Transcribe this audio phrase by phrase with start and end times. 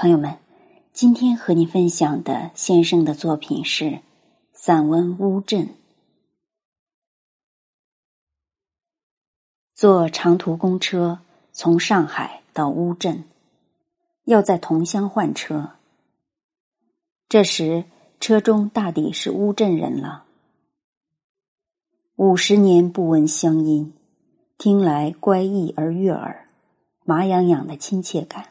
[0.00, 0.38] 朋友们，
[0.92, 3.98] 今天和您分享的先生的作品是
[4.52, 5.66] 散文《乌镇》。
[9.74, 11.18] 坐长途公车
[11.50, 13.24] 从上海到乌镇，
[14.22, 15.72] 要在同乡换车。
[17.28, 17.82] 这时
[18.20, 20.26] 车中大抵是乌镇人了。
[22.14, 23.92] 五十年不闻乡音，
[24.58, 26.46] 听来乖异而悦耳，
[27.04, 28.50] 麻痒痒的亲切感。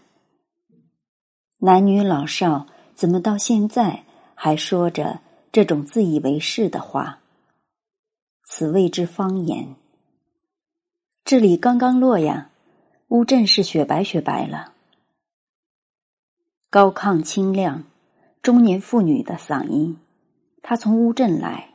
[1.60, 4.04] 男女老少怎么到现在
[4.36, 5.22] 还说着
[5.52, 7.18] 这种自以为是的话？
[8.44, 9.76] 此谓之方言。
[11.26, 12.52] 这里刚刚落呀，
[13.08, 14.74] 乌镇是雪白雪白了。
[16.70, 17.86] 高亢清亮，
[18.44, 19.98] 中年妇女的嗓音。
[20.62, 21.74] 她从乌镇来，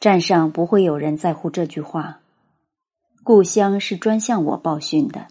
[0.00, 2.18] 站上不会有人在乎这句话。
[3.22, 5.28] 故乡是专向我报讯的。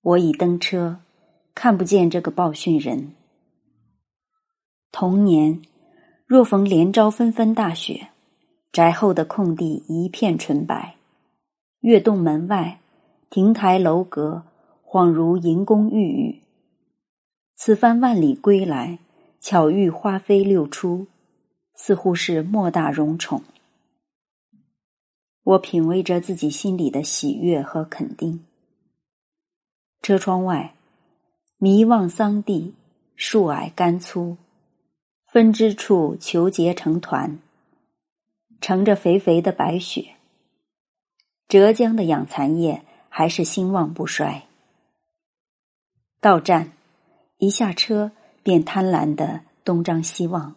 [0.00, 0.98] 我已登车。
[1.54, 3.12] 看不见这个报讯人。
[4.90, 5.62] 童年，
[6.26, 8.08] 若逢连朝纷纷大雪，
[8.72, 10.96] 宅后的空地一片纯白，
[11.80, 12.80] 月洞门外，
[13.30, 14.44] 亭台楼阁，
[14.84, 16.42] 恍如银宫玉宇。
[17.56, 18.98] 此番万里归来，
[19.40, 21.06] 巧遇花飞六出，
[21.74, 23.42] 似乎是莫大荣宠。
[25.44, 28.44] 我品味着自己心里的喜悦和肯定。
[30.00, 30.74] 车窗外。
[31.64, 32.74] 迷望桑地，
[33.14, 34.36] 树矮干粗，
[35.26, 37.38] 分枝处球结成团，
[38.60, 40.16] 乘着肥肥的白雪。
[41.46, 44.42] 浙江的养蚕业还是兴旺不衰。
[46.20, 46.72] 到站，
[47.38, 48.10] 一下车
[48.42, 50.56] 便贪婪的东张西望。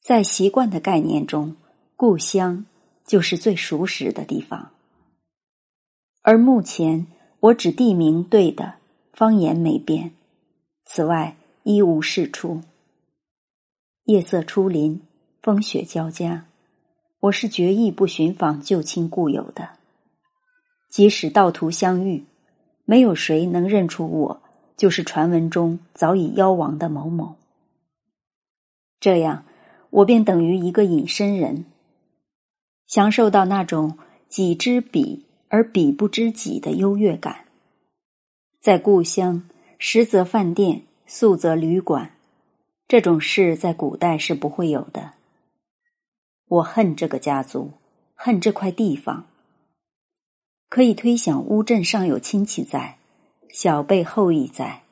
[0.00, 1.54] 在习惯的概念中，
[1.96, 2.64] 故乡
[3.04, 4.70] 就是最熟识的地方，
[6.22, 7.06] 而目前
[7.40, 8.76] 我指地名对的。
[9.14, 10.10] 方言没变，
[10.84, 12.62] 此外一无是处。
[14.06, 15.00] 夜色初临，
[15.40, 16.46] 风雪交加，
[17.20, 19.68] 我是决意不寻访旧亲故友的。
[20.90, 22.24] 即使道途相遇，
[22.84, 24.42] 没有谁能认出我
[24.76, 27.36] 就是传闻中早已夭亡的某某。
[28.98, 29.44] 这样，
[29.90, 31.66] 我便等于一个隐身人，
[32.88, 33.96] 享受到那种
[34.28, 37.43] 己知彼而彼不知己的优越感。
[38.64, 39.42] 在故乡，
[39.78, 42.12] 实则饭店，素则旅馆，
[42.88, 45.12] 这种事在古代是不会有的。
[46.48, 47.72] 我恨这个家族，
[48.14, 49.26] 恨这块地方。
[50.70, 52.96] 可以推想，乌镇尚有亲戚在，
[53.50, 54.84] 小辈后裔在，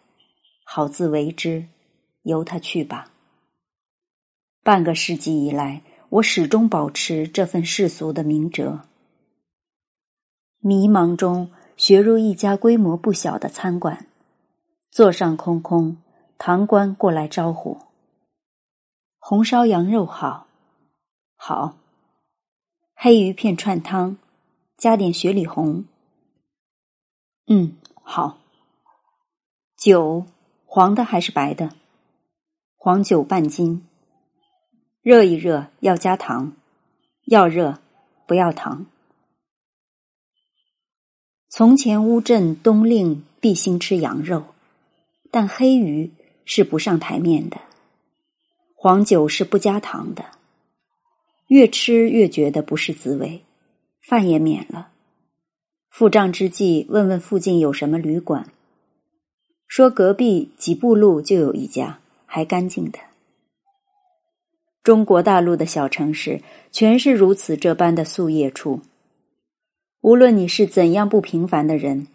[0.65, 1.67] 好自为之，
[2.25, 3.11] 由他去吧。
[4.63, 8.81] 半个世纪以来，我始终保持这份世俗的明哲。
[10.59, 11.51] 迷茫中。
[11.83, 14.07] 学入一家规模不小的餐馆，
[14.93, 15.97] 座上空空，
[16.39, 17.77] 堂倌过来招呼
[19.19, 20.47] ：“红烧羊肉好，
[21.35, 21.77] 好，
[22.95, 24.17] 黑鱼片串汤，
[24.77, 25.85] 加点雪里红。
[27.49, 28.39] 嗯，好。
[29.77, 30.25] 酒
[30.65, 31.73] 黄的还是白的？
[32.77, 33.85] 黄酒半斤。
[35.01, 36.53] 热一热要加糖，
[37.25, 37.81] 要热
[38.29, 38.87] 不要糖。”
[41.55, 44.43] 从前乌镇冬令必兴吃羊肉，
[45.31, 46.11] 但黑鱼
[46.47, 47.61] 是不上台面的，
[48.75, 50.25] 黄酒是不加糖的。
[51.49, 53.43] 越吃越觉得不是滋味，
[54.01, 54.93] 饭也免了。
[55.91, 58.49] 付账之际，问问附近有什么旅馆，
[59.69, 62.99] 说隔壁几步路就有一家，还干净的。
[64.83, 66.41] 中国大陆的小城市，
[66.71, 68.81] 全是如此这般的宿夜处。
[70.03, 72.09] 无论你是怎样不平凡的人，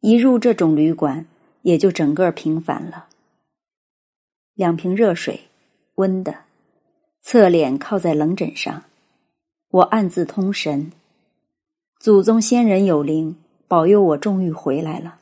[0.00, 1.26] 一入这种旅馆，
[1.60, 3.08] 也就整个平凡了。
[4.54, 5.42] 两瓶热水，
[5.96, 6.34] 温的，
[7.20, 8.84] 侧脸靠在冷枕上，
[9.68, 10.90] 我暗自通神：
[12.00, 13.36] 祖宗先人有灵，
[13.68, 15.18] 保佑我终于回来了。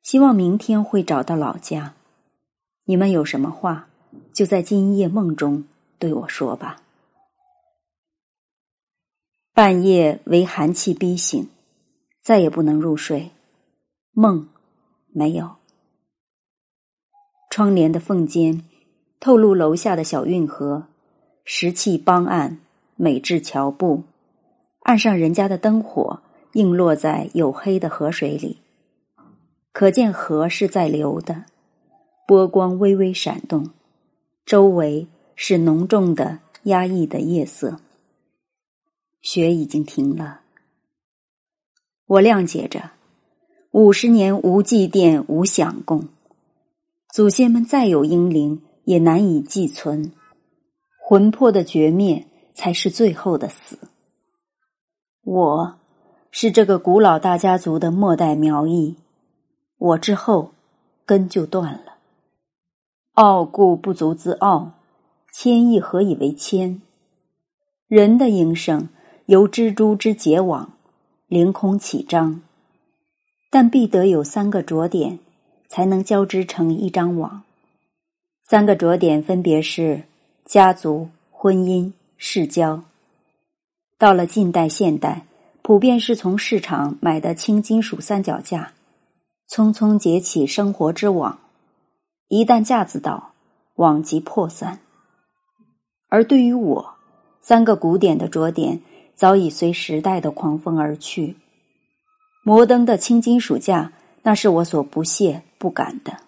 [0.00, 1.94] 希望明天会找到老家。
[2.84, 3.88] 你们有什么话，
[4.32, 5.64] 就在今夜梦中
[5.98, 6.83] 对我说吧。
[9.56, 11.48] 半夜为寒气逼醒，
[12.20, 13.30] 再也不能入睡。
[14.10, 14.48] 梦
[15.12, 15.48] 没有。
[17.50, 18.64] 窗帘的缝间
[19.20, 20.88] 透露楼下的小运河，
[21.44, 22.58] 石砌帮岸，
[22.96, 24.02] 美致桥步。
[24.80, 26.18] 岸上人家的灯火
[26.54, 28.58] 映落在黝黑的河水里，
[29.72, 31.44] 可见河是在流的，
[32.26, 33.70] 波光微微闪动。
[34.44, 35.06] 周围
[35.36, 37.78] 是浓重的压抑的夜色。
[39.24, 40.42] 雪已经停了，
[42.04, 42.90] 我谅解着，
[43.70, 46.08] 五十年无祭奠，无享供。
[47.14, 50.12] 祖先们再有英灵，也难以寄存。
[51.00, 53.78] 魂魄的绝灭，才是最后的死。
[55.22, 55.78] 我
[56.30, 58.96] 是这个古老大家族的末代苗裔，
[59.78, 60.52] 我之后
[61.06, 61.94] 根就断了。
[63.14, 64.72] 傲故不足自傲，
[65.32, 66.82] 谦亦何以为谦？
[67.88, 68.90] 人的营生
[69.26, 70.70] 由蜘蛛之结网，
[71.28, 72.42] 凌空起张，
[73.50, 75.18] 但必得有三个着点，
[75.66, 77.42] 才能交织成一张网。
[78.42, 80.02] 三个着点分别是
[80.44, 82.84] 家族、婚姻、世交。
[83.96, 85.24] 到了近代、现代，
[85.62, 88.72] 普遍是从市场买的轻金属三脚架，
[89.48, 91.38] 匆匆结起生活之网。
[92.28, 93.32] 一旦架子倒，
[93.76, 94.80] 网即破散。
[96.10, 96.94] 而对于我，
[97.40, 98.82] 三个古典的着点
[99.14, 101.36] 早已随时代的狂风而去。
[102.42, 106.18] 摩登的轻金属架，那是我所不屑不敢的。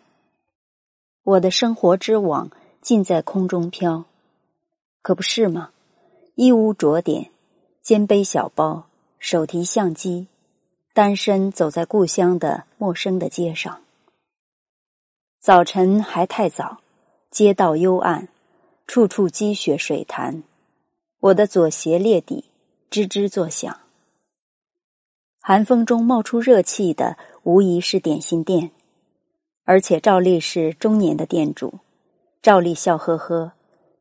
[1.24, 2.50] 我的生活之网
[2.80, 4.04] 尽在空中飘，
[5.02, 5.70] 可不是吗？
[6.36, 7.30] 一无着点，
[7.82, 8.86] 肩背小包，
[9.18, 10.28] 手提相机，
[10.94, 13.80] 单身走在故乡的陌生的街上。
[15.40, 16.78] 早晨还太早，
[17.30, 18.28] 街道幽暗，
[18.86, 20.42] 处处积雪水潭。
[21.20, 22.44] 我的左鞋裂底，
[22.90, 23.78] 吱吱作响。
[25.40, 28.70] 寒风中冒出热气的，无疑是点心店，
[29.64, 31.80] 而且照例是中年的店主，
[32.42, 33.52] 照例笑呵呵，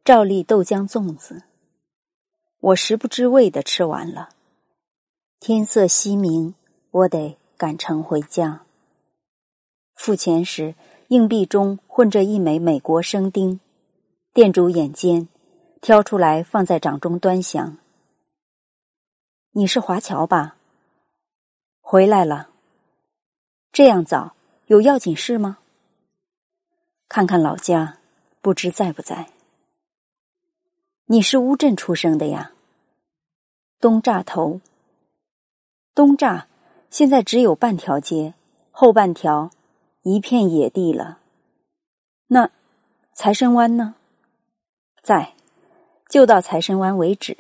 [0.03, 1.43] 照例豆浆粽子。
[2.59, 4.29] 我食不知味的吃完了，
[5.39, 6.55] 天色西明，
[6.91, 8.63] 我得赶程回家。
[9.95, 10.75] 付钱时。
[11.09, 13.59] 硬币中混着一枚美国生丁，
[14.33, 15.27] 店主眼尖，
[15.79, 17.77] 挑出来放在掌中端详。
[19.57, 20.57] 你是华侨吧？
[21.79, 22.49] 回来了。
[23.71, 24.35] 这样早，
[24.65, 25.59] 有要紧事吗？
[27.07, 27.99] 看看老家，
[28.41, 29.29] 不知在不在。
[31.05, 32.51] 你是乌镇出生的呀？
[33.79, 34.59] 东栅头。
[35.93, 36.47] 东栅
[36.89, 38.33] 现在只有半条街，
[38.71, 39.51] 后半条。
[40.01, 41.19] 一片野地了，
[42.27, 42.51] 那
[43.13, 43.95] 财神湾呢？
[45.01, 45.33] 在，
[46.09, 47.37] 就到财神湾为止。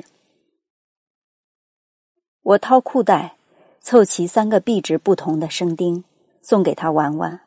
[2.45, 3.37] 我掏裤袋，
[3.81, 6.03] 凑齐三个币值不同的生丁，
[6.43, 7.41] 送给他玩玩。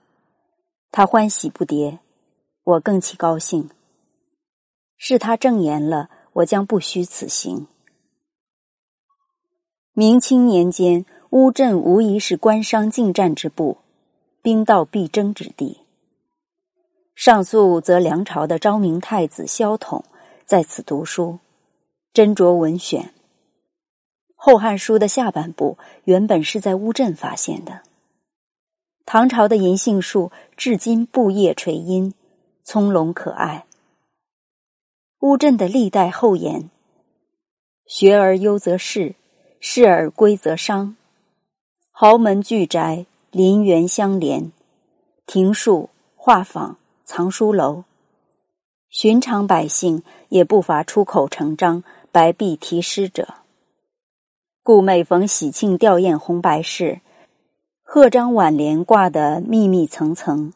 [0.91, 1.99] 他欢喜不迭，
[2.65, 3.71] 我更其高兴。
[4.97, 7.69] 是他证言了，我将不虚此行。
[9.93, 13.79] 明清年间，乌镇无疑是官商竞战之部。
[14.43, 15.79] 兵道必争之地。
[17.15, 20.05] 上溯则梁朝的昭明太子萧统
[20.45, 21.39] 在此读书，
[22.13, 23.03] 斟酌文选。
[24.41, 27.83] 《后汉书》的下半部原本是在乌镇发现的。
[29.05, 32.15] 唐朝的银杏树至今布叶垂荫，
[32.63, 33.67] 葱茏可爱。
[35.21, 36.71] 乌镇的历代后言：
[37.87, 39.17] 学而优则仕，
[39.59, 40.97] 仕而归则商。
[41.91, 43.07] 豪门巨宅。
[43.31, 44.53] 林园相连，
[45.27, 47.85] 庭树、画舫、藏书楼，
[48.89, 53.38] 寻常百姓也不乏出口成章、白璧题诗者。
[54.69, 57.01] 故每逢喜庆吊唁红白事，
[57.83, 60.53] 贺章挽联挂得密密层层，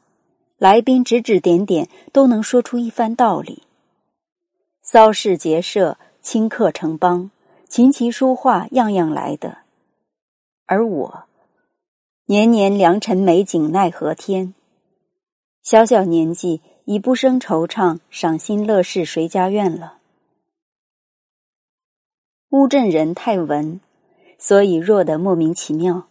[0.59, 3.63] 来宾指指点点都能说出一番道理。
[4.83, 7.31] 骚事结社，顷刻成邦，
[7.71, 9.61] 琴棋书画样样来的，
[10.67, 11.25] 而我。
[12.27, 14.53] 年年良辰美景奈何天，
[15.63, 19.95] 小小年纪已不生惆怅，赏心乐事谁家院了？
[22.51, 23.81] 乌镇人太文，
[24.43, 26.09] 所以弱得莫名其妙。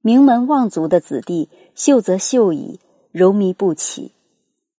[0.00, 2.80] 名门望族的子弟，秀则秀矣，
[3.12, 4.12] 柔靡不起。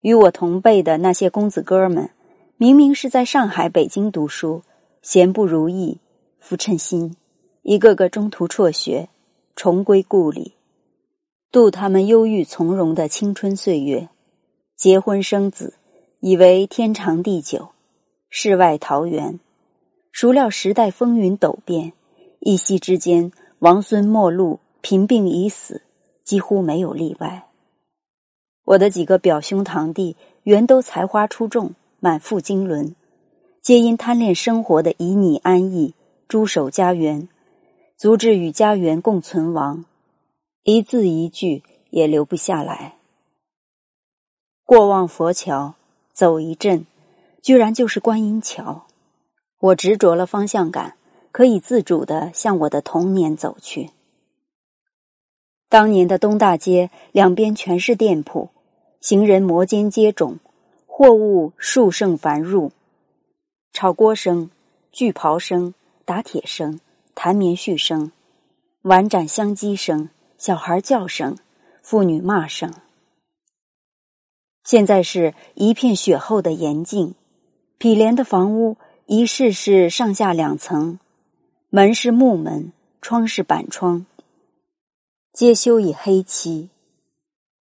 [0.02, 2.10] 与我同辈的那些公子哥儿们，
[2.58, 4.64] 明明是在上海、北京读书，
[5.04, 6.00] 闲不如意，
[6.40, 7.16] 浮称心，
[7.62, 9.10] 一个个中途辍学，
[9.56, 10.56] 重归故里。
[11.52, 14.10] 度他们忧郁从容的青春岁月，
[14.76, 15.76] 结婚生子，
[16.20, 17.70] 以为天长地久，
[18.32, 19.40] 世外桃源。
[20.12, 21.94] 孰料时代风云陡变，
[22.43, 25.83] 一夕之间，王孙末路，贫病已死，
[26.24, 27.48] 几乎没有例外。
[28.65, 32.95] 我的几个表兄堂弟原都才华出众，满腹经纶，
[33.62, 35.93] 皆因贪恋生活的旖旎安逸，
[36.27, 37.29] 驻守家园，
[37.95, 39.86] 足至与家园共存亡。
[40.63, 42.95] 一字一句也留不下来。
[44.65, 45.75] 过望佛桥，
[46.12, 46.88] 走一阵，
[47.43, 48.88] 居然就是观音桥。
[49.60, 50.95] 我执着了方向感，
[51.32, 53.90] 可以自主的向我的童年走去。
[55.70, 58.50] 当年的东大街两边全是店铺，
[59.00, 60.38] 行人摩肩接踵，
[60.86, 62.72] 货物数盛繁入，
[63.72, 64.50] 炒锅声、
[64.92, 65.74] 锯刨声、
[66.04, 66.80] 打铁声、
[67.16, 68.12] 弹棉絮声、
[68.82, 71.38] 碗盏相击声、小孩叫声、
[71.82, 72.74] 妇女骂声。
[74.66, 77.16] 现在是一片雪后的严静，
[77.78, 81.00] 毗连的房屋一室是上下两层，
[81.74, 84.06] 门是木门，窗是板窗。
[85.32, 86.68] 皆修以黑漆，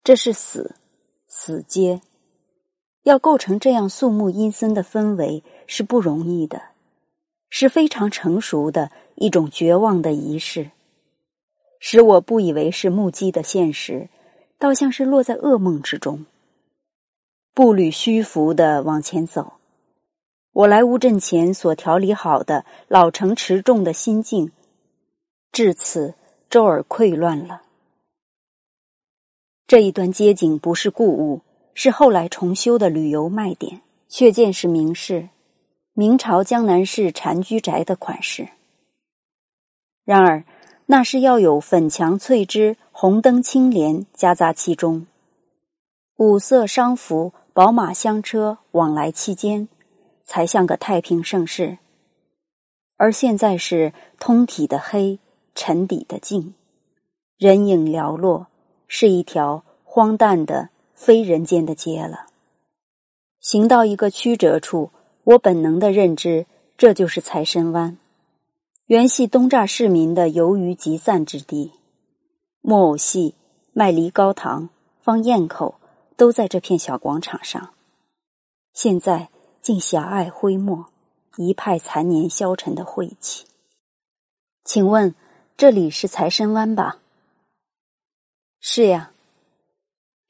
[0.04, 0.76] 这是死，
[1.26, 2.00] 死街。
[3.02, 6.62] 要构成这样肃穆阴森的氛围是不容易的，
[7.50, 10.70] 是非常成熟的一种绝望的仪式，
[11.80, 14.08] 使我不以为是目击的现实，
[14.60, 16.24] 倒像是落在噩梦之中。
[17.52, 19.54] 步履虚浮的往前走，
[20.52, 24.52] 我来乌镇前所调理好的老成持重的心境，
[25.52, 26.14] 至此。
[26.50, 27.60] 周而溃乱了。
[29.66, 31.42] 这一段街景不是故物，
[31.74, 35.28] 是后来重修的旅游卖点，却见是明式，
[35.92, 38.48] 明朝江南市禅居宅的款式。
[40.06, 40.42] 然而，
[40.86, 45.06] 那是要有粉墙翠枝、红灯青帘夹杂其中，
[46.16, 49.68] 五色商服、宝马香车往来其间，
[50.28, 51.78] 才像个太平盛世。
[52.96, 55.18] 而现在是通体的黑。
[55.60, 56.54] 沉底的静，
[57.36, 58.46] 人影寥落，
[58.86, 62.26] 是一条荒诞的非人间的街了。
[63.40, 64.92] 行到一个曲折处，
[65.24, 67.98] 我本能的认知，这就是财神湾，
[68.86, 71.72] 原系东栅市民的游鱼集散之地。
[72.60, 73.34] 木偶戏、
[73.72, 74.68] 卖梨膏糖、
[75.00, 75.80] 放焰口，
[76.16, 77.70] 都在这片小广场上。
[78.72, 79.28] 现在
[79.68, 80.86] 竟狭隘灰墨，
[81.36, 83.44] 一派残年消沉的晦气。
[84.64, 85.14] 请问？
[85.58, 87.00] 这里是财神湾吧？
[88.60, 89.12] 是呀。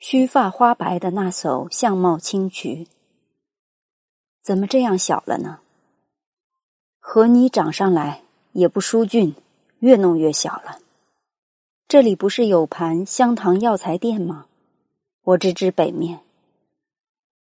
[0.01, 2.89] 须发花白的那艘相貌清癯，
[4.43, 5.61] 怎么这样小了呢？
[6.99, 9.35] 和你长上来也不疏浚，
[9.79, 10.81] 越弄越小了。
[11.87, 14.47] 这里不是有盘香堂药材店吗？
[15.23, 16.25] 我直指北面。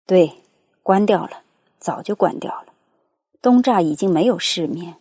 [0.06, 0.44] 对，
[0.84, 1.42] 关掉了，
[1.78, 2.72] 早就关掉了。
[3.40, 4.96] 东栅已经没有市面。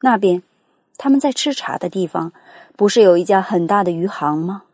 [0.00, 0.42] 那边。
[0.98, 2.32] 他们在吃茶的地方，
[2.76, 4.64] 不是有一家很大的鱼行吗？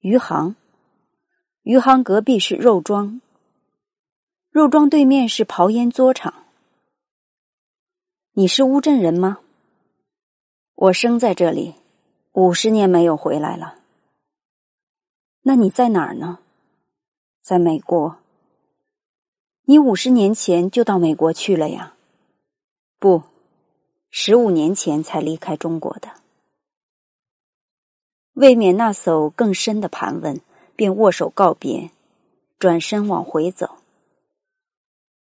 [0.00, 0.56] 鱼行，
[1.62, 3.22] 鱼行隔壁是肉庄，
[4.50, 6.34] 肉庄对面是刨烟作厂。
[8.32, 9.38] 你是乌镇人吗？
[10.74, 11.76] 我生在这里，
[12.32, 13.76] 五十年没有回来了。
[15.42, 16.40] 那你在哪儿呢？
[17.40, 18.18] 在美国。
[19.68, 21.94] 你五十年前就到美国去了呀？
[23.00, 23.22] 不。
[24.10, 26.08] 十五年前才离开中国的，
[28.34, 30.40] 未免那艘更深的盘问，
[30.76, 31.90] 便握手告别，
[32.58, 33.78] 转身往回走。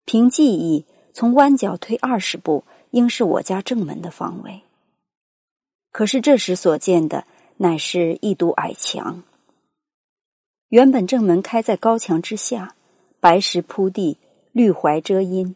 [0.06, 4.62] 凭记忆，从弯角退二十步，应是我家正门的方位。
[5.92, 7.26] 可是这时所见的，
[7.58, 9.22] 乃是一堵矮墙。
[10.70, 12.74] 原本正门开在高墙之下，
[13.22, 14.18] 白石铺地，
[14.50, 15.54] 绿槐遮阴，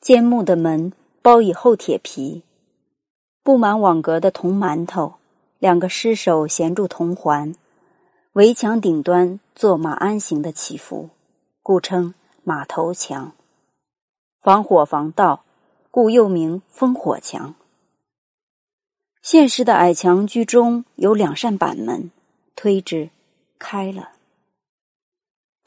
[0.00, 0.92] 尖木的门。
[1.22, 2.42] 包以厚铁皮，
[3.44, 5.14] 布满网格的铜馒头，
[5.60, 7.54] 两个尸首衔住铜环，
[8.32, 11.10] 围墙顶端做马鞍形的起伏，
[11.62, 13.32] 故称马头墙。
[14.40, 15.44] 防火防盗，
[15.92, 17.54] 故又名烽火墙。
[19.22, 22.10] 现实的矮墙居中有两扇板门，
[22.56, 23.10] 推之
[23.58, 24.17] 开了。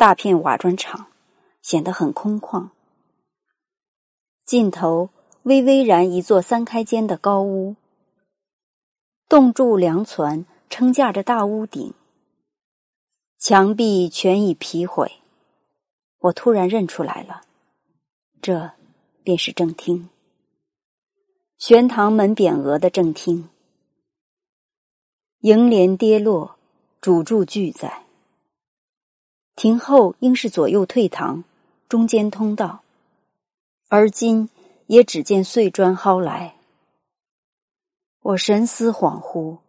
[0.02, 1.12] 大片瓦砖厂
[1.62, 2.70] 显得很空旷，
[4.44, 5.12] 尽头。
[5.44, 7.76] 微微然一座三开间的高屋，
[9.30, 11.94] 洞柱梁攒撑架着大屋顶，
[13.38, 15.20] 墙壁全已劈毁。
[16.18, 17.44] 我突然认出来了，
[18.42, 18.72] 这
[19.24, 20.10] 便是正厅，
[21.60, 23.50] 玄堂门匾额的正厅。
[25.42, 26.56] 楹联跌落，
[27.00, 28.01] 主柱俱在。
[29.62, 31.44] 庭后应是左右退堂，
[31.88, 32.82] 中间通道，
[33.90, 34.50] 而今。
[34.88, 36.56] 也只见碎砖蒿来，
[38.24, 39.60] 我神思恍惚，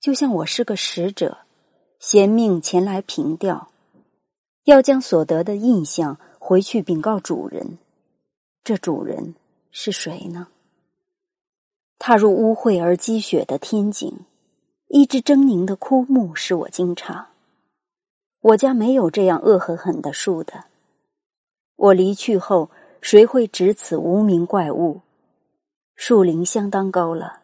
[0.00, 1.38] 就像我是个使者，
[2.00, 3.68] 贤命前来凭吊，
[4.64, 7.78] 要将所得的印象回去禀告主人。
[8.64, 9.36] 这主人
[9.70, 10.48] 是谁呢？
[11.98, 14.18] 踏入污秽而积雪的天井，
[14.88, 17.26] 一只狰狞的枯木使我惊诧。
[18.46, 20.64] 我家没有这样恶狠狠的树的。
[21.76, 22.70] 我离去后。
[23.02, 25.02] 谁会指此无名怪物？
[25.94, 27.42] 树龄相当高了，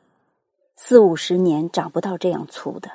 [0.75, 2.91] 四五十年长不到这样粗的。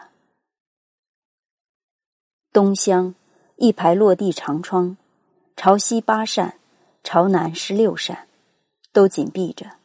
[2.52, 3.16] 东厢
[3.56, 4.98] 一排落地长窗，
[5.56, 6.56] 朝西八扇，
[7.06, 8.28] 朝南十六扇，
[8.92, 9.78] 都紧闭着。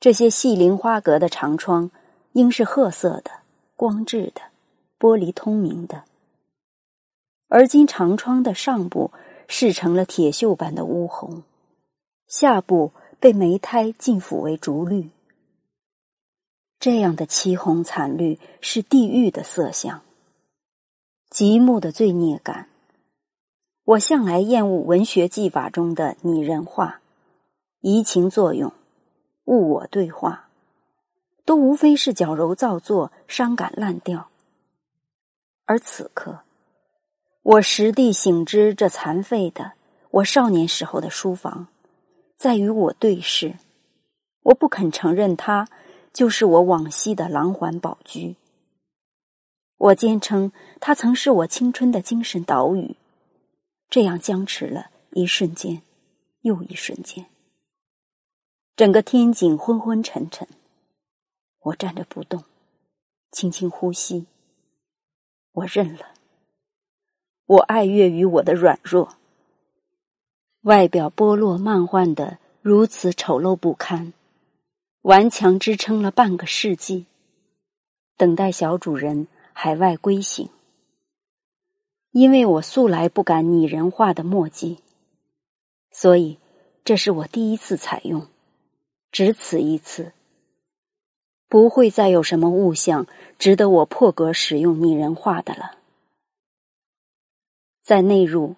[0.00, 1.88] 这些细棂花格的长窗，
[2.32, 3.30] 应是褐色的、
[3.76, 4.40] 光质的、
[4.98, 6.02] 玻璃通明的。
[7.48, 9.10] 而今长窗的上部
[9.48, 11.42] 饰成了铁锈般的乌红，
[12.26, 15.10] 下部被煤胎浸腐为竹绿。
[16.78, 20.02] 这样的凄红惨绿是地狱的色相，
[21.30, 22.68] 极目的罪孽感。
[23.84, 27.00] 我向来厌恶文学技法中的拟人化、
[27.80, 28.70] 移情作用、
[29.46, 30.50] 物我对话，
[31.46, 34.28] 都无非是矫揉造作、伤感烂调。
[35.64, 36.40] 而此刻，
[37.48, 39.72] 我实地醒知，这残废的
[40.10, 41.68] 我少年时候的书房，
[42.36, 43.54] 在与我对视，
[44.42, 45.66] 我不肯承认它。
[46.12, 48.34] 就是我往昔的狼环宝居。
[49.76, 52.96] 我坚称它曾是我青春的精神岛屿，
[53.88, 55.82] 这样僵持了一瞬间，
[56.40, 57.26] 又一瞬间。
[58.74, 60.48] 整个天井昏昏沉沉，
[61.60, 62.44] 我站着不动，
[63.30, 64.26] 轻轻呼吸。
[65.52, 66.14] 我认了，
[67.48, 69.16] 我爱悦于我的软弱，
[70.64, 74.12] 外表剥落漫幻的如此丑陋不堪。
[75.00, 77.06] 顽强支撑了半个世纪，
[78.18, 80.50] 等待小主人海外归行。
[82.10, 84.80] 因为我素来不敢拟人化的墨迹，
[85.90, 86.36] 所以
[86.84, 88.26] 这是我第一次采用，
[89.10, 90.12] 只此一次。
[91.48, 93.06] 不会再有什么物象
[93.38, 95.77] 值得我破格使用拟人化的了。
[97.88, 98.54] 在内入，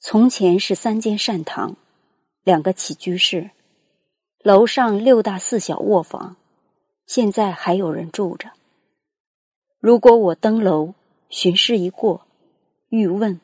[0.00, 1.76] 从前是三间善堂，
[2.42, 3.52] 两个起居室。
[4.42, 6.34] 楼上六大四小卧房，
[7.06, 8.50] 现在还有人住着。
[9.78, 10.94] 如果我登楼
[11.28, 12.26] 巡视一过，
[12.88, 13.40] 欲问，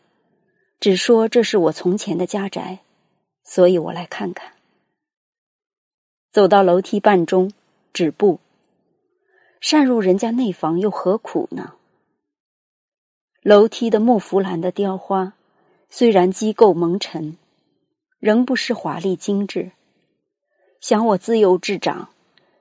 [0.80, 2.80] 只说这是我从前的家宅，
[3.44, 4.54] 所以我来看看。
[6.32, 7.52] 走到楼梯半中，
[7.92, 8.40] 止步。
[9.60, 11.75] 擅入人家内房又何苦呢？
[13.46, 15.34] 楼梯的木弗兰的雕花，
[15.88, 17.38] 虽然机构蒙尘，
[18.18, 19.70] 仍不失华丽精致。
[20.80, 22.08] 想我自幼至长，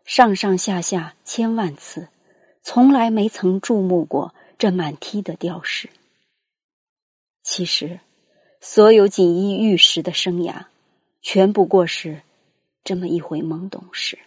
[0.04, 2.10] 上上下下千万次，
[2.62, 5.90] 从来没曾注目过这满梯的雕饰。
[7.42, 8.00] 其实，
[8.62, 10.66] 所有锦衣玉食的生涯，
[11.20, 12.22] 全不过是
[12.84, 14.20] 这么一回懵懂事。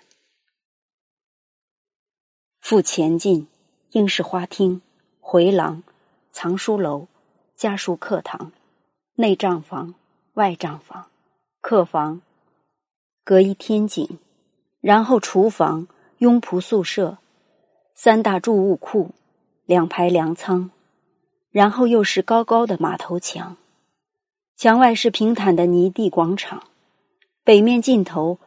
[2.59, 3.47] 复前进，
[3.93, 4.83] 应是花厅、
[5.21, 5.85] 回廊、
[6.41, 7.09] 藏书楼、
[7.57, 8.53] 家书课堂、
[9.17, 9.97] 内账房、
[10.35, 11.09] 外账房、
[11.61, 12.23] 客房。
[13.25, 14.21] 隔一天井，
[14.81, 17.19] 然后厨房、佣仆宿舍、
[17.93, 19.11] 三大贮物库、
[19.67, 20.71] 两排粮仓，
[21.51, 23.57] 然后又是高高的马头墙。
[24.57, 26.63] 墙外是平坦的泥地广场，
[27.43, 28.39] 北面尽头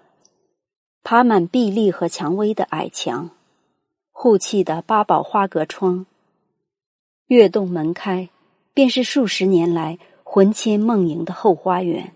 [1.04, 3.32] 爬满壁立和蔷薇的矮墙，
[4.14, 6.06] 护砌的八宝花格窗。
[7.32, 8.28] 跃动门开，
[8.74, 12.12] 便是数十年来魂牵梦萦的后花园。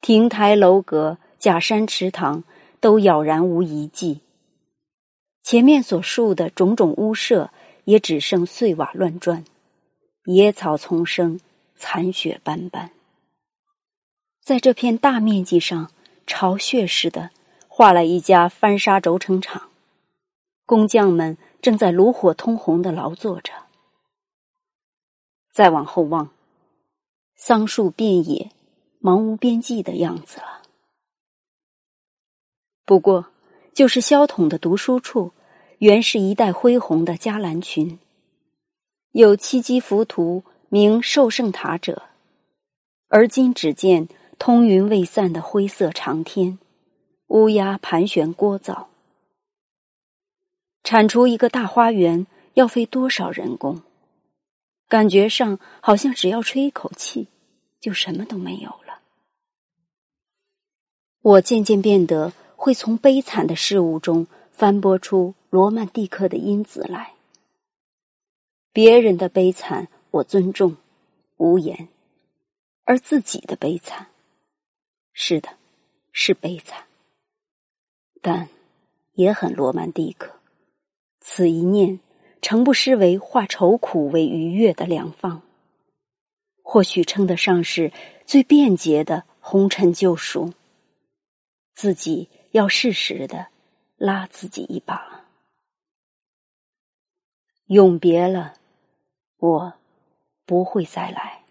[0.00, 2.44] 亭台楼阁、假山池塘
[2.78, 4.20] 都杳然无遗迹。
[5.42, 7.50] 前面所述的种种屋舍，
[7.82, 9.44] 也只剩碎瓦乱砖，
[10.26, 11.40] 野草丛生，
[11.74, 12.92] 残雪斑斑。
[14.44, 15.90] 在这片大面积上，
[16.24, 17.30] 巢穴似的
[17.66, 19.70] 画了一家翻砂轴承厂，
[20.64, 23.52] 工匠们正在炉火通红的劳作着。
[25.52, 26.30] 再往后望，
[27.36, 28.50] 桑树遍野。
[29.02, 30.60] 茫无边际的样子了。
[32.84, 33.28] 不过，
[33.72, 35.32] 就是萧统的读书处，
[35.78, 37.98] 原是一带恢宏的伽蓝群，
[39.12, 42.02] 有七级浮屠名寿圣塔者，
[43.08, 44.06] 而今只见
[44.38, 46.58] 通云未散的灰色长天，
[47.28, 48.89] 乌鸦盘旋聒噪。
[50.82, 53.82] 铲除一个大花园要费多少人工？
[54.88, 57.28] 感觉上好像只要吹一口气，
[57.78, 59.00] 就什么都没有了。
[61.22, 67.12] 我渐渐变得会从悲惨的事物中翻拨出罗曼蒂克的因子来。
[68.72, 70.76] 别人的悲惨我尊重，
[71.36, 71.86] 无言；
[72.84, 74.08] 而自己的悲惨，
[75.12, 75.50] 是的，
[76.10, 76.86] 是悲惨，
[78.20, 78.48] 但
[79.12, 80.39] 也很罗曼蒂克。
[81.32, 82.00] 此一念，
[82.42, 85.42] 诚不失为化愁苦为愉悦的良方。
[86.60, 87.92] 或许称得上是
[88.26, 90.52] 最便捷的红尘救赎。
[91.72, 93.46] 自己要适时的
[93.96, 95.24] 拉自己一把。
[97.66, 98.54] 永别了，
[99.38, 99.74] 我
[100.44, 101.44] 不会再来。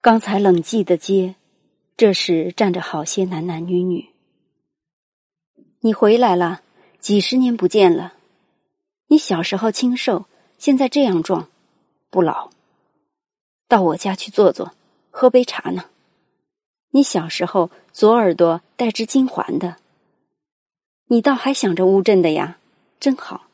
[0.00, 1.36] 刚才冷寂的街，
[1.96, 4.08] 这时站着好些男男女女。
[5.78, 6.62] 你回来了，
[7.06, 8.14] 几十年不见了。
[9.06, 10.24] 你小时候清瘦，
[10.58, 11.48] 现在这样壮，
[12.10, 12.50] 不老。
[13.68, 14.74] 到我家去坐坐，
[15.12, 15.84] 喝杯茶呢。
[16.90, 19.76] 你小时候左耳朵戴只金环的，
[21.06, 22.58] 你倒还想着乌镇的呀，
[22.98, 23.46] 真好。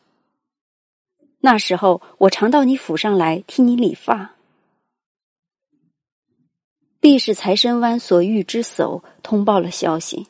[1.41, 4.35] 那时候我常到你府上来替你理发。
[7.01, 10.29] 必是财神湾所遇之叟通报了消息。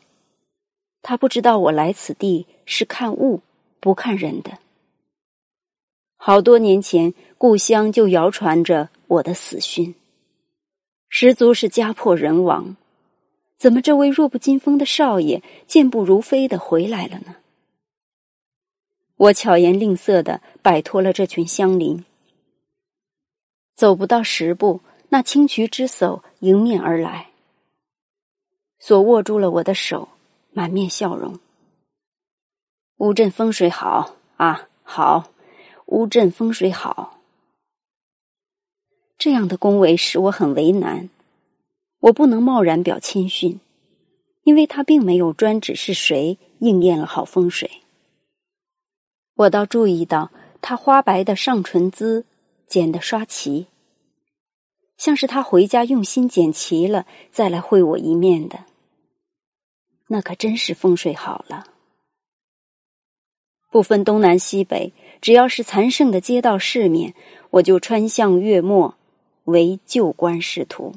[1.02, 3.40] 他不知道我来此地是看物
[3.80, 4.58] 不看人的。
[6.16, 9.94] 好多年前，故乡就谣传着我的死讯，
[11.08, 12.76] 十足是家破人亡。
[13.58, 17.36] 怎么这位弱不禁风的少爷健步如飞的回来了呢？
[19.16, 22.04] 我巧言令色的摆脱了这群乡邻，
[23.74, 27.30] 走不到十步，那青渠之叟迎面而来，
[28.78, 30.08] 所握住了我的手。
[30.54, 31.40] 满面笑容。
[33.02, 35.32] 乌镇风水好啊，好！
[35.86, 37.18] 乌镇风水好。
[39.18, 41.10] 这样的恭维使我很为难，
[41.98, 43.58] 我不能贸然表谦逊，
[44.44, 47.68] 因为他并没有专指是谁应验了好风水。
[49.34, 52.24] 我倒注意到他花白的上唇姿
[52.68, 53.66] 剪得刷齐，
[54.96, 58.60] 像是他回家用心剪齐了再来会我一面的。
[60.06, 61.66] 那可真是风水好了，
[63.72, 67.14] 不分东南西北，只要是残剩的街道市面，
[67.48, 68.96] 我就穿巷月末
[69.44, 70.92] 为旧官仕途。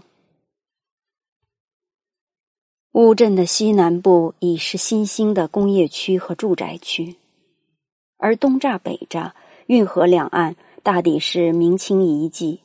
[2.91, 7.15] 乌镇的西南部已是新兴的工业区和住宅区，
[8.17, 9.31] 而东栅北栅
[9.67, 12.59] 运河两岸大抵是明清遗迹，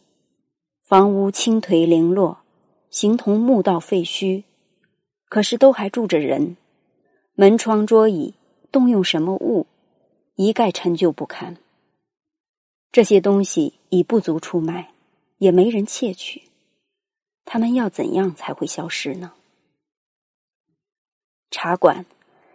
[0.83, 2.41] 房屋倾颓零落，
[2.91, 4.43] 形同墓道废墟。
[5.29, 6.57] 可是都还住着人，
[7.37, 8.35] 门窗桌椅
[8.73, 9.69] 动用什么物，
[10.43, 11.59] 一概陈旧不堪。
[12.91, 14.91] 这些东西已不足出卖，
[15.37, 16.45] 也没人窃取，
[17.45, 19.35] 他们要怎样才会消失呢？
[21.51, 22.07] 茶馆，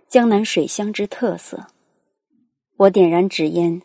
[0.07, 1.67] 江南水乡之特色。
[2.77, 3.83] 我点燃纸烟，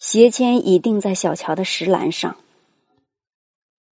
[0.00, 2.36] 斜签已钉在小桥的石栏上，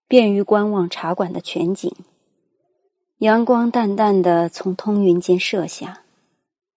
[0.08, 1.94] 便于观望茶馆的全景。
[3.18, 6.02] 阳光淡淡的从通云间射下，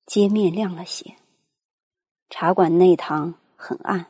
[0.05, 1.15] 街面亮了些。
[2.29, 4.07] 茶馆内堂很暗，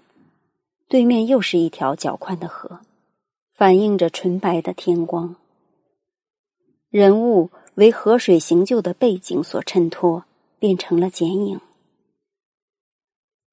[0.87, 2.79] 对面又是一条较宽的河，
[3.53, 5.35] 反映着纯白的天光。
[6.89, 10.25] 人物为河水行旧的背景所衬托，
[10.59, 11.59] 变成了剪影。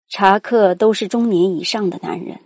[0.08, 2.40] 茶客都是中年以上的男人，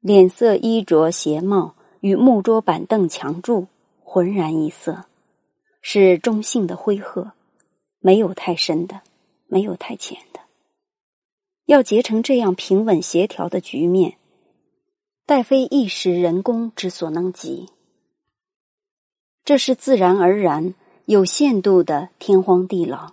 [0.00, 3.66] 脸色、衣着、鞋帽与木桌板凳墙柱。
[4.04, 5.06] 浑然一色，
[5.80, 7.32] 是中性的灰褐，
[7.98, 9.00] 没有太深的，
[9.46, 10.18] 没有太浅。
[11.66, 14.16] 要结成这样平稳协调的局面，
[15.26, 17.68] 待非一时人工之所能及。
[19.44, 20.74] 这是自然而然、
[21.06, 23.12] 有限度的天荒地老。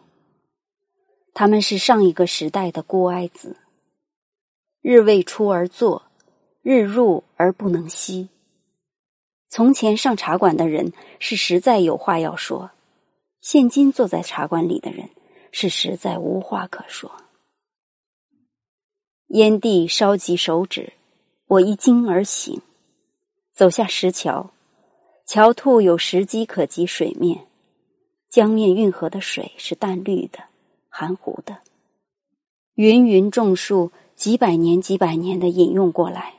[1.34, 3.56] 他们是上一个时代的孤哀子，
[4.82, 6.04] 日未出而作，
[6.62, 8.30] 日入而不能息。
[9.48, 12.72] 从前上茶馆的人是实在有话要说，
[13.42, 15.10] 现今坐在茶馆里的人
[15.52, 17.12] 是实在无话可说。
[19.30, 20.94] 烟蒂烧及手指，
[21.46, 22.60] 我一惊而醒，
[23.54, 24.50] 走下石桥，
[25.28, 27.46] 桥兔有石机可及水面，
[28.28, 30.40] 江面运河的水是淡绿的、
[30.90, 31.60] 含糊的，
[32.74, 36.34] 芸芸种树几百年、几百年的引用过来。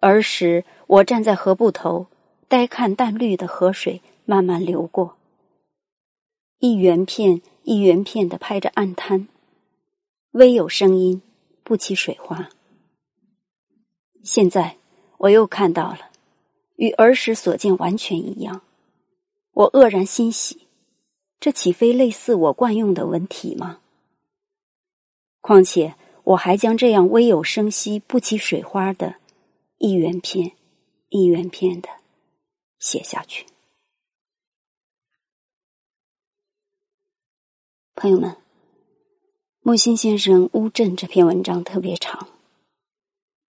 [0.00, 2.06] 儿时，我站在河埠头，
[2.48, 5.18] 呆看淡绿的河水慢慢流过，
[6.58, 9.28] 一圆片一圆片的拍着岸滩，
[10.30, 11.20] 微有声音，
[11.64, 12.48] 不起水花。
[14.22, 14.76] 现在
[15.18, 16.12] 我又看到了，
[16.76, 18.62] 与儿时所见完全一样，
[19.54, 20.68] 我愕然欣喜，
[21.40, 23.80] 这岂非类似我惯用的文体吗？
[25.40, 29.16] 况且我还将这样微有声息、不起水花的。
[29.78, 30.52] 一元篇，
[31.10, 31.88] 一元篇的
[32.78, 33.44] 写下去。
[37.94, 38.34] 朋友们，
[39.66, 42.28] 木心先生《乌镇》这篇文章特别长，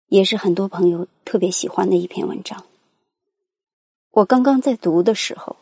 [0.08, 2.64] 也是很多朋友特别喜欢的一篇文章。
[4.12, 5.58] 我刚刚在读的时候，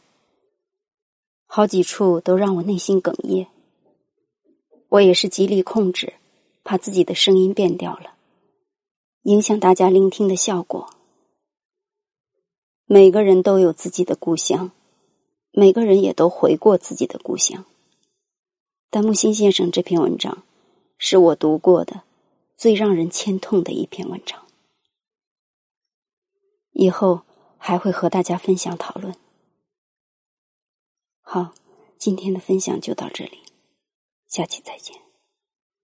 [1.48, 3.48] 好几处都让我内心哽咽。
[4.90, 6.14] 我也是极力控制，
[6.64, 8.14] 怕自己的声音变掉了，
[9.24, 10.88] 影响大家聆听的效果。
[12.86, 14.70] 每个人都有自己的故乡，
[15.50, 17.66] 每个人也都回过自己的故乡。
[18.96, 20.44] 但木心先生这篇文章，
[21.00, 22.04] 是我读过的
[22.56, 24.46] 最让人牵痛的一篇文章。
[26.74, 27.24] 以后
[27.58, 29.16] 还会和大家分享讨论。
[31.22, 31.56] 好，
[31.98, 33.40] 今天的分享就到这里，
[34.28, 35.03] 下期再见。